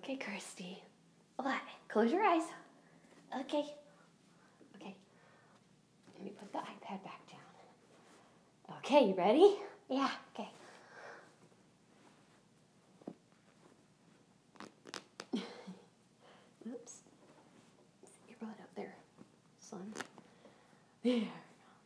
Okay, 0.04 0.18
Kirsty. 0.18 0.84
What? 1.38 1.62
Close 1.88 2.12
your 2.12 2.22
eyes. 2.24 2.44
Okay. 3.40 3.64
Okay. 4.76 4.96
Let 6.16 6.24
me 6.24 6.32
put 6.38 6.52
the 6.52 6.60
iPad 6.60 7.04
back 7.04 7.22
down. 7.32 7.40
Okay, 8.80 9.08
you 9.08 9.16
ready? 9.16 9.56
Yeah, 9.90 10.10
okay. 10.34 10.50
Oops. 16.68 16.94
Sit 18.04 18.12
your 18.28 18.38
butt. 18.42 18.50
one. 18.50 18.68
There. 18.76 18.96
Son. 19.60 19.94
There. 21.04 21.30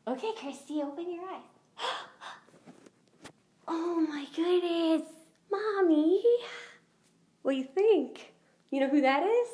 Okay, 0.08 0.32
Christy, 0.40 0.82
open 0.82 1.12
your 1.12 1.24
eyes. 1.24 1.42
oh 3.68 4.06
my 4.10 4.26
goodness, 4.36 5.04
mommy. 5.52 6.24
What 7.48 7.54
do 7.54 7.60
you 7.60 7.64
think? 7.74 8.34
You 8.72 8.82
know 8.82 8.90
who 8.90 8.97
that 9.08 9.24
is? 9.24 9.50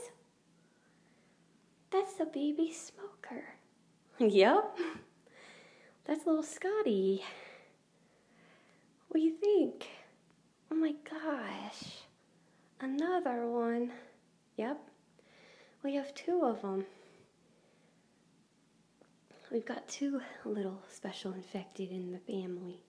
That's 1.91 2.15
the 2.15 2.25
baby 2.25 2.73
smoker. 2.73 3.43
Yep. 4.17 4.79
That's 6.05 6.25
little 6.25 6.41
Scotty. 6.41 7.23
What 9.09 9.19
do 9.19 9.23
you 9.23 9.35
think? 9.35 9.85
Oh 10.71 10.75
my 10.75 10.95
gosh. 11.07 11.99
Another 12.81 13.47
one. 13.47 13.91
Yep. 14.57 14.79
We 15.83 15.93
have 15.95 16.15
two 16.15 16.43
of 16.43 16.63
them. 16.63 16.85
We've 19.51 19.65
got 19.65 19.87
two 19.87 20.19
little 20.45 20.81
special 20.89 21.31
infected 21.33 21.91
in 21.91 22.11
the 22.11 22.17
family. 22.17 22.81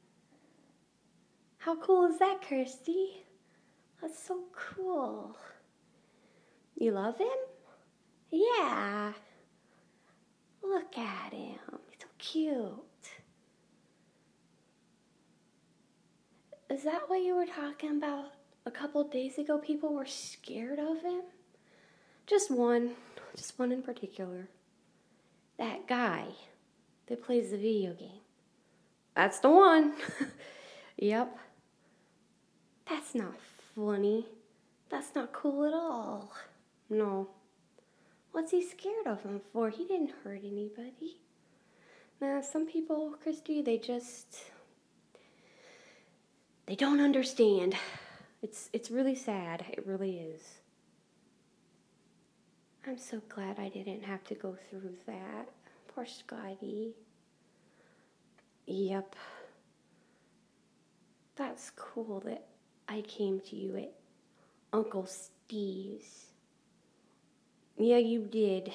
How 1.59 1.77
cool 1.77 2.07
is 2.07 2.19
that, 2.21 2.41
Kirsty? 2.41 3.23
That's 4.01 4.19
so 4.19 4.45
cool. 4.57 5.37
You 6.77 6.93
love 6.93 7.19
him? 7.19 7.29
Yeah. 8.31 9.13
Look 10.63 10.99
at 10.99 11.33
him. 11.33 11.59
He's 11.91 12.01
so 12.01 12.07
cute. 12.19 12.75
Is 16.71 16.83
that 16.85 17.09
what 17.09 17.23
you 17.23 17.37
were 17.37 17.47
talking 17.47 17.91
about 17.91 18.33
a 18.67 18.71
couple 18.71 19.05
days 19.05 19.39
ago? 19.39 19.59
People 19.59 19.95
were 19.95 20.07
scared 20.07 20.79
of 20.79 21.03
him? 21.03 21.23
Just 22.27 22.51
one. 22.51 22.93
Just 23.37 23.59
one 23.59 23.71
in 23.71 23.83
particular. 23.83 24.49
That 25.59 25.87
guy 25.87 26.27
that 27.07 27.23
plays 27.23 27.51
the 27.51 27.59
video 27.59 27.93
game. 27.93 28.21
That's 29.15 29.39
the 29.39 29.51
one. 29.51 29.95
yep. 30.97 31.39
That's 32.89 33.15
not 33.15 33.35
funny. 33.75 34.27
That's 34.89 35.15
not 35.15 35.33
cool 35.33 35.65
at 35.65 35.75
all. 35.75 36.33
No. 36.91 37.29
What's 38.33 38.51
he 38.51 38.63
scared 38.63 39.07
of 39.07 39.23
him 39.23 39.41
for? 39.53 39.71
He 39.71 39.85
didn't 39.85 40.13
hurt 40.23 40.41
anybody. 40.45 41.19
Now, 42.21 42.41
some 42.41 42.67
people, 42.67 43.15
Christy, 43.23 43.63
they 43.63 43.79
just 43.79 44.45
they 46.67 46.75
don't 46.75 47.01
understand. 47.01 47.75
It's 48.43 48.71
it's 48.73 48.91
really 48.91 49.15
sad. 49.15 49.65
It 49.71 49.87
really 49.87 50.19
is. 50.19 50.43
I'm 52.87 52.99
so 52.99 53.21
glad 53.29 53.59
I 53.59 53.69
didn't 53.69 54.05
have 54.05 54.25
to 54.25 54.35
go 54.35 54.57
through 54.69 54.95
that. 55.07 55.49
Poor 55.89 56.05
Scotty. 56.07 56.95
Yep. 58.67 59.17
That's 61.37 61.71
cool 61.71 62.21
that 62.21 62.47
I 62.89 63.01
came 63.03 63.41
to 63.41 63.57
you 63.57 63.77
at 63.77 63.93
Uncle 64.73 65.07
Steve's. 65.07 66.34
Yeah, 67.77 67.99
you 67.99 68.21
did. 68.21 68.73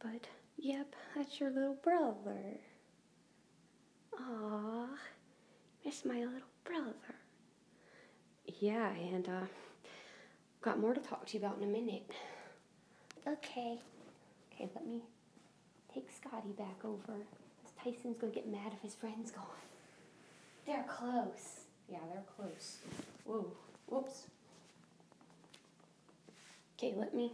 But, 0.00 0.26
yep, 0.58 0.94
that's 1.14 1.40
your 1.40 1.50
little 1.50 1.78
brother. 1.82 2.58
Aw, 4.20 4.88
miss 5.84 6.04
my 6.04 6.18
little 6.18 6.40
brother. 6.64 7.14
Yeah, 8.60 8.90
and 8.90 9.28
uh, 9.28 9.46
got 10.60 10.78
more 10.78 10.94
to 10.94 11.00
talk 11.00 11.26
to 11.26 11.38
you 11.38 11.44
about 11.44 11.58
in 11.58 11.64
a 11.64 11.72
minute. 11.72 12.10
Okay. 13.26 13.78
Okay, 14.52 14.68
let 14.74 14.86
me 14.86 15.00
take 15.92 16.08
Scotty 16.10 16.52
back 16.52 16.84
over. 16.84 17.18
Tyson's 17.82 18.16
gonna 18.18 18.32
get 18.32 18.50
mad 18.50 18.72
if 18.72 18.80
his 18.82 18.94
friend's 18.94 19.30
gone. 19.30 19.44
They're 20.66 20.86
close. 20.88 21.60
Yeah, 21.88 21.98
they're 22.12 22.22
close. 22.36 22.78
Whoa, 23.24 23.52
whoops. 23.88 24.24
Okay, 26.84 26.94
let 26.98 27.14
me 27.14 27.32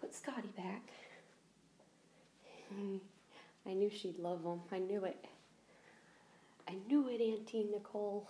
put 0.00 0.14
Scotty 0.14 0.48
back. 0.56 0.80
I 3.66 3.74
knew 3.74 3.90
she'd 3.90 4.18
love 4.18 4.42
him. 4.44 4.60
I 4.72 4.78
knew 4.78 5.04
it. 5.04 5.26
I 6.66 6.76
knew 6.88 7.06
it, 7.10 7.20
Auntie 7.20 7.66
Nicole. 7.70 8.26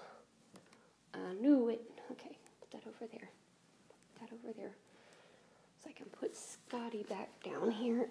I 1.14 1.34
knew 1.40 1.68
it. 1.68 1.80
Okay, 2.10 2.36
put 2.60 2.70
that 2.72 2.88
over 2.88 3.06
there. 3.08 3.30
Put 4.18 4.28
that 4.28 4.34
over 4.34 4.52
there. 4.52 4.74
So 5.80 5.90
I 5.90 5.92
can 5.92 6.06
put 6.06 6.36
Scotty 6.36 7.04
back 7.08 7.30
down 7.44 7.70
here. 7.70 8.08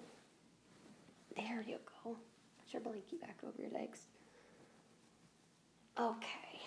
There 1.36 1.62
you 1.68 1.76
go. 2.02 2.16
Put 2.64 2.72
your 2.72 2.80
blankie 2.80 3.20
back 3.20 3.36
over 3.46 3.60
your 3.60 3.72
legs. 3.72 4.00
Okay. 6.00 6.60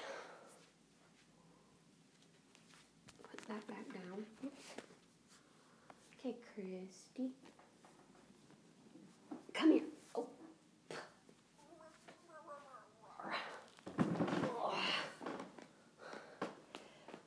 Put 3.24 3.48
that 3.48 3.68
back. 3.68 3.79
Christy. 6.60 7.30
Come 9.54 9.72
here. 9.72 9.84
Oh. 10.14 10.26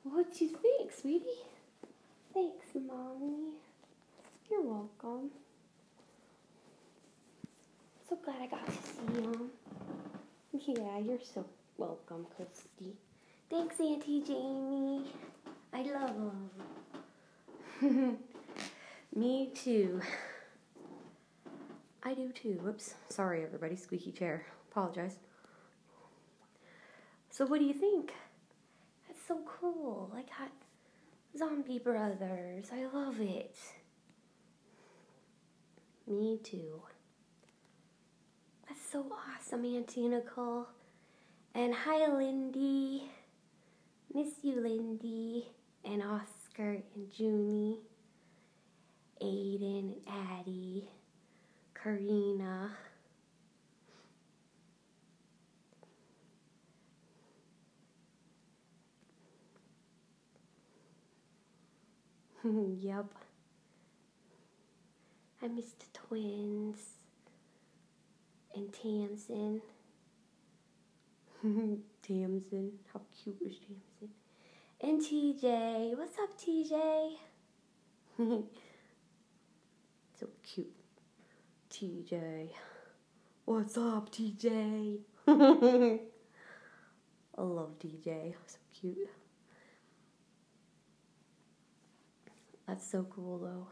What'd 0.03 0.39
you 0.39 0.49
think, 0.49 0.91
sweetie? 0.91 1.25
Thanks, 2.33 2.67
Mommy. 2.75 3.53
You're 4.51 4.61
welcome. 4.61 5.31
So 8.07 8.17
glad 8.23 8.35
I 8.39 8.47
got 8.47 8.65
to 8.67 8.71
see 8.71 9.21
him. 9.21 9.49
Yeah, 10.51 10.99
you're 10.99 11.17
so 11.33 11.43
welcome, 11.77 12.27
Christy. 12.35 12.95
Thanks, 13.49 13.79
Auntie 13.79 14.21
Jamie. 14.21 15.05
I 15.73 15.81
love 15.81 16.15
him. 17.81 18.17
Me 19.15 19.51
too. 19.53 20.01
I 22.03 22.13
do 22.13 22.31
too. 22.31 22.59
Whoops. 22.63 22.95
Sorry, 23.09 23.43
everybody. 23.43 23.75
Squeaky 23.75 24.11
chair. 24.11 24.45
Apologize. 24.71 25.17
So, 27.29 27.45
what 27.45 27.59
do 27.59 27.65
you 27.65 27.73
think? 27.73 28.13
That's 29.07 29.19
so 29.27 29.39
cool. 29.59 30.11
I 30.15 30.21
got 30.21 30.51
zombie 31.37 31.79
brothers. 31.79 32.67
I 32.73 32.85
love 32.85 33.19
it. 33.19 33.55
Me 36.07 36.39
too. 36.43 36.81
That's 38.67 38.81
so 38.91 39.05
awesome, 39.11 39.63
Auntie 39.63 40.07
Nicole. 40.07 40.67
And 41.55 41.73
hi, 41.73 42.11
Lindy. 42.11 43.09
Miss 44.13 44.29
you, 44.41 44.59
Lindy. 44.61 45.47
And 45.85 46.01
Oscar 46.01 46.81
and 46.95 47.07
Junie. 47.15 47.79
Aiden 49.23 49.93
Addie. 50.05 50.89
Karina. 51.73 52.71
yep. 62.81 63.05
I 65.41 65.47
missed 65.47 65.79
the 65.79 65.85
twins 65.93 66.77
and 68.53 68.73
Tamsin. 68.73 69.61
Tamsin. 72.01 72.71
How 72.91 73.01
cute 73.23 73.41
was 73.41 73.53
Tamsin? 73.55 74.09
And 74.81 75.01
TJ. 75.01 75.97
What's 75.97 76.19
up, 76.19 76.37
TJ? 76.37 77.15
so 80.19 80.27
cute. 80.43 80.73
TJ. 81.69 82.49
What's 83.45 83.77
up, 83.77 84.11
TJ? 84.11 84.99
I 85.27 85.99
love 87.41 87.77
TJ. 87.79 88.33
So 88.45 88.57
cute. 88.79 89.09
That's 92.67 92.89
so 92.89 93.05
cool, 93.09 93.39
though. 93.39 93.67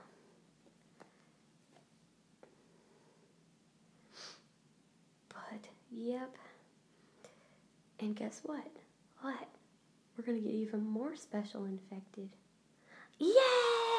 But, 5.29 5.67
yep. 5.91 6.35
And 7.99 8.15
guess 8.15 8.41
what? 8.43 8.67
What? 9.21 9.47
We're 10.17 10.25
gonna 10.25 10.39
get 10.39 10.51
even 10.53 10.85
more 10.85 11.15
special 11.15 11.65
infected. 11.65 12.29
Yay! 13.19 13.90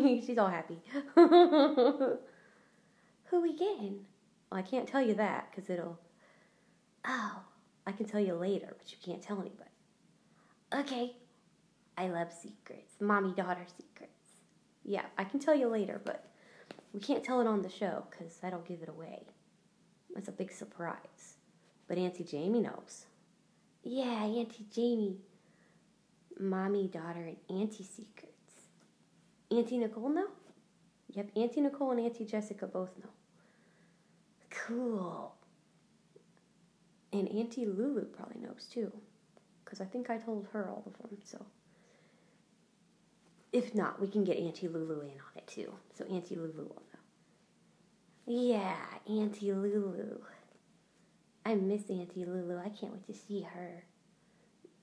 She's 0.26 0.38
all 0.38 0.48
happy. 0.48 0.78
Who 1.14 2.18
we 3.40 3.52
getting? 3.52 4.06
Well, 4.50 4.58
I 4.58 4.62
can't 4.62 4.88
tell 4.88 5.02
you 5.02 5.14
that 5.14 5.50
because 5.50 5.70
it'll. 5.70 5.98
Oh, 7.06 7.42
I 7.86 7.92
can 7.92 8.06
tell 8.06 8.20
you 8.20 8.34
later, 8.34 8.74
but 8.78 8.90
you 8.90 8.98
can't 9.04 9.22
tell 9.22 9.40
anybody. 9.40 9.70
okay. 10.74 11.16
I 11.96 12.08
love 12.08 12.32
secrets, 12.32 12.94
mommy 13.00 13.32
daughter 13.34 13.66
secrets. 13.76 14.12
Yeah, 14.84 15.04
I 15.18 15.24
can 15.24 15.38
tell 15.38 15.54
you 15.54 15.68
later, 15.68 16.00
but 16.02 16.30
we 16.94 17.00
can't 17.00 17.22
tell 17.22 17.42
it 17.42 17.46
on 17.46 17.60
the 17.60 17.68
show 17.68 18.06
because 18.10 18.36
that'll 18.38 18.60
give 18.60 18.80
it 18.82 18.88
away. 18.88 19.26
That's 20.14 20.28
a 20.28 20.32
big 20.32 20.50
surprise. 20.50 21.36
But 21.88 21.98
Auntie 21.98 22.24
Jamie 22.24 22.60
knows. 22.60 23.04
Yeah, 23.82 24.24
Auntie 24.24 24.66
Jamie. 24.72 25.18
Mommy, 26.38 26.88
daughter, 26.88 27.20
and 27.20 27.36
Auntie 27.60 27.84
secrets. 27.84 28.29
Auntie 29.50 29.78
Nicole 29.78 30.10
know? 30.10 30.28
Yep, 31.12 31.30
Auntie 31.36 31.60
Nicole 31.60 31.90
and 31.90 32.00
Auntie 32.00 32.24
Jessica 32.24 32.66
both 32.66 32.90
know. 32.98 33.10
Cool. 34.50 35.34
And 37.12 37.28
Auntie 37.28 37.66
Lulu 37.66 38.04
probably 38.04 38.40
knows 38.40 38.68
too. 38.72 38.92
Because 39.64 39.80
I 39.80 39.84
think 39.84 40.10
I 40.10 40.18
told 40.18 40.46
her 40.52 40.68
all 40.68 40.84
of 40.86 40.96
them, 40.98 41.18
so. 41.24 41.44
If 43.52 43.74
not, 43.74 44.00
we 44.00 44.06
can 44.06 44.22
get 44.22 44.36
Auntie 44.36 44.68
Lulu 44.68 45.00
in 45.00 45.08
on 45.08 45.36
it 45.36 45.46
too. 45.48 45.72
So 45.94 46.04
Auntie 46.04 46.36
Lulu 46.36 46.52
will 46.56 46.82
know. 46.92 48.32
Yeah, 48.32 48.76
Auntie 49.08 49.52
Lulu. 49.52 50.20
I 51.44 51.54
miss 51.56 51.90
Auntie 51.90 52.24
Lulu. 52.24 52.58
I 52.58 52.68
can't 52.68 52.92
wait 52.92 53.06
to 53.06 53.14
see 53.14 53.42
her. 53.42 53.84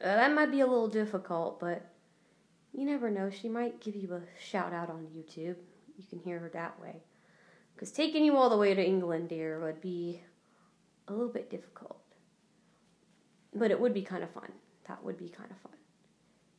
Uh, 0.02 0.16
that 0.16 0.34
might 0.34 0.52
be 0.52 0.60
a 0.60 0.68
little 0.68 0.90
difficult, 0.90 1.60
but 1.60 1.94
you 2.74 2.86
never 2.86 3.10
know. 3.10 3.30
She 3.30 3.50
might 3.50 3.82
give 3.82 3.96
you 3.96 4.14
a 4.14 4.22
shout 4.40 4.74
out 4.74 4.90
on 4.90 5.08
YouTube. 5.16 5.56
You 5.98 6.06
can 6.10 6.20
hear 6.20 6.40
her 6.40 6.50
that 6.50 6.80
way. 6.82 7.02
Because 7.74 7.92
taking 7.92 8.26
you 8.26 8.38
all 8.38 8.50
the 8.50 8.58
way 8.58 8.74
to 8.74 8.84
England, 8.84 9.30
dear, 9.30 9.60
would 9.60 9.82
be 9.82 10.22
a 11.08 11.14
little 11.14 11.32
bit 11.32 11.50
difficult. 11.50 12.02
But 13.54 13.72
it 13.72 13.80
would 13.80 13.94
be 13.94 14.02
kind 14.02 14.24
of 14.24 14.30
fun. 14.32 14.52
That 14.88 15.04
would 15.04 15.18
be 15.18 15.30
kind 15.30 15.52
of 15.52 15.58
fun. 15.58 15.78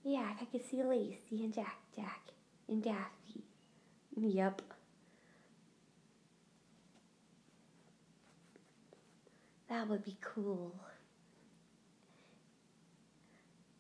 Yeah, 0.05 0.33
I 0.41 0.45
could 0.45 0.65
see 0.65 0.83
Lacey 0.83 1.45
and 1.45 1.53
Jack 1.53 1.77
Jack 1.95 2.23
and 2.69 2.83
Daffy. 2.83 3.45
Yep. 4.17 4.63
That 9.69 9.89
would 9.89 10.05
be 10.05 10.17
cool. 10.21 10.75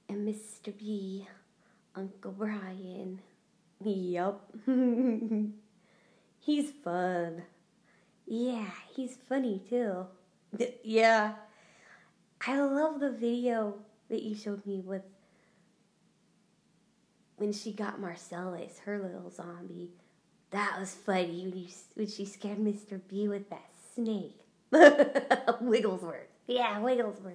And 0.08 0.26
Mr. 0.26 0.76
B, 0.76 1.26
Uncle 1.98 2.30
Brian. 2.30 3.20
Yup. 3.84 4.52
he's 6.38 6.70
fun. 6.84 7.42
Yeah, 8.24 8.70
he's 8.94 9.18
funny 9.28 9.60
too. 9.68 10.06
yeah. 10.84 11.34
I 12.46 12.60
love 12.60 13.00
the 13.00 13.10
video 13.10 13.74
that 14.10 14.22
you 14.22 14.36
showed 14.36 14.64
me 14.64 14.80
with 14.80 15.02
when 17.36 17.52
she 17.52 17.72
got 17.72 18.00
Marcellus, 18.00 18.78
her 18.84 19.00
little 19.00 19.30
zombie. 19.30 19.90
That 20.50 20.76
was 20.78 20.94
funny 20.94 21.48
when, 21.48 21.58
you, 21.58 21.66
when 21.94 22.06
she 22.06 22.24
scared 22.26 22.58
Mr. 22.58 23.00
B 23.08 23.26
with 23.26 23.50
that 23.50 23.70
snake. 23.94 24.38
Wigglesworth. 25.60 26.28
Yeah, 26.46 26.78
Wigglesworth. 26.78 27.34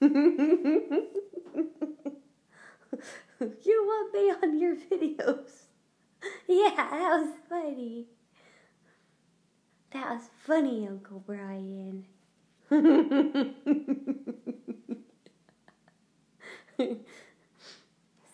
you 3.64 3.84
want 3.86 4.14
me 4.14 4.30
on 4.42 4.58
your 4.58 4.76
videos? 4.76 5.50
Yeah, 6.46 6.70
that 6.76 7.20
was 7.20 7.34
funny. 7.48 8.06
That 9.92 10.10
was 10.10 10.22
funny, 10.46 10.86
Uncle 10.86 11.22
Brian. 11.26 12.06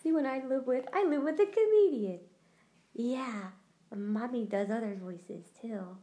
See, 0.01 0.11
when 0.11 0.25
I 0.25 0.43
live 0.45 0.65
with, 0.67 0.85
I 0.93 1.03
live 1.03 1.23
with 1.23 1.39
a 1.39 1.45
comedian. 1.45 2.19
Yeah, 2.93 3.49
mommy 3.95 4.45
does 4.45 4.69
other 4.69 4.97
voices 5.01 5.45
too. 5.61 5.97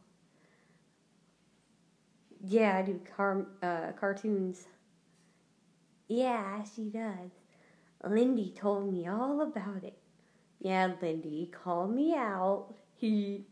Yeah, 2.43 2.77
I 2.77 2.81
do 2.83 2.99
car, 3.15 3.45
uh, 3.63 3.91
cartoons. 3.99 4.67
Yeah, 6.07 6.63
she 6.63 6.89
does. 6.89 7.31
Lindy 8.03 8.53
told 8.55 8.91
me 8.91 9.07
all 9.07 9.41
about 9.41 9.83
it. 9.83 9.97
Yeah, 10.59 10.93
Lindy 11.01 11.51
called 11.51 11.93
me 11.93 12.13
out. 12.15 12.73
He. 12.95 13.45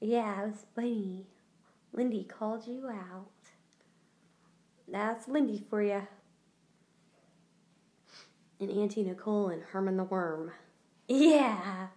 Yeah, 0.00 0.42
it 0.42 0.46
was 0.48 0.66
funny. 0.74 1.26
Lindy 1.92 2.24
called 2.24 2.66
you 2.66 2.88
out. 2.88 3.28
That's 4.88 5.28
Lindy 5.28 5.64
for 5.68 5.82
you. 5.82 6.06
And 8.60 8.70
Auntie 8.70 9.02
Nicole 9.02 9.48
and 9.48 9.62
Herman 9.62 9.96
the 9.96 10.04
Worm. 10.04 10.52
Yeah. 11.08 11.88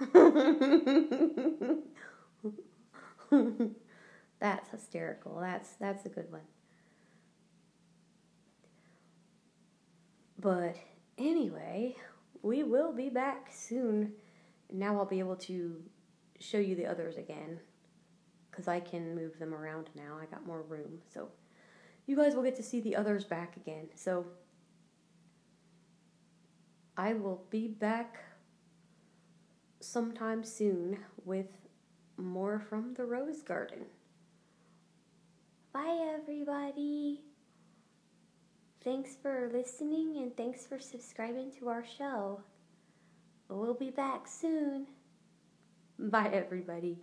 that's 4.40 4.68
hysterical. 4.70 5.40
That's 5.40 5.70
that's 5.80 6.06
a 6.06 6.08
good 6.08 6.30
one. 6.30 6.42
But 10.40 10.76
anyway, 11.16 11.96
we 12.42 12.62
will 12.62 12.92
be 12.92 13.08
back 13.08 13.48
soon. 13.52 14.12
Now 14.72 14.96
I'll 14.96 15.04
be 15.04 15.18
able 15.18 15.36
to 15.36 15.82
show 16.38 16.58
you 16.58 16.74
the 16.74 16.86
others 16.86 17.16
again 17.16 17.58
because 18.50 18.68
I 18.68 18.80
can 18.80 19.14
move 19.14 19.38
them 19.38 19.54
around 19.54 19.90
now. 19.94 20.18
I 20.20 20.26
got 20.26 20.46
more 20.46 20.62
room. 20.62 20.98
So 21.12 21.28
you 22.06 22.16
guys 22.16 22.34
will 22.34 22.42
get 22.42 22.56
to 22.56 22.62
see 22.62 22.80
the 22.80 22.96
others 22.96 23.24
back 23.24 23.56
again. 23.56 23.88
So 23.94 24.26
I 26.96 27.14
will 27.14 27.44
be 27.50 27.68
back 27.68 28.18
sometime 29.80 30.42
soon 30.42 30.98
with 31.24 31.46
more 32.16 32.58
from 32.58 32.94
the 32.94 33.04
Rose 33.04 33.42
Garden. 33.42 33.86
Bye, 35.72 36.14
everybody. 36.14 37.27
Thanks 38.84 39.16
for 39.20 39.50
listening 39.52 40.18
and 40.18 40.36
thanks 40.36 40.66
for 40.66 40.78
subscribing 40.78 41.50
to 41.58 41.68
our 41.68 41.84
show. 41.84 42.40
We'll 43.48 43.74
be 43.74 43.90
back 43.90 44.28
soon. 44.28 44.86
Bye, 45.98 46.30
everybody. 46.32 46.98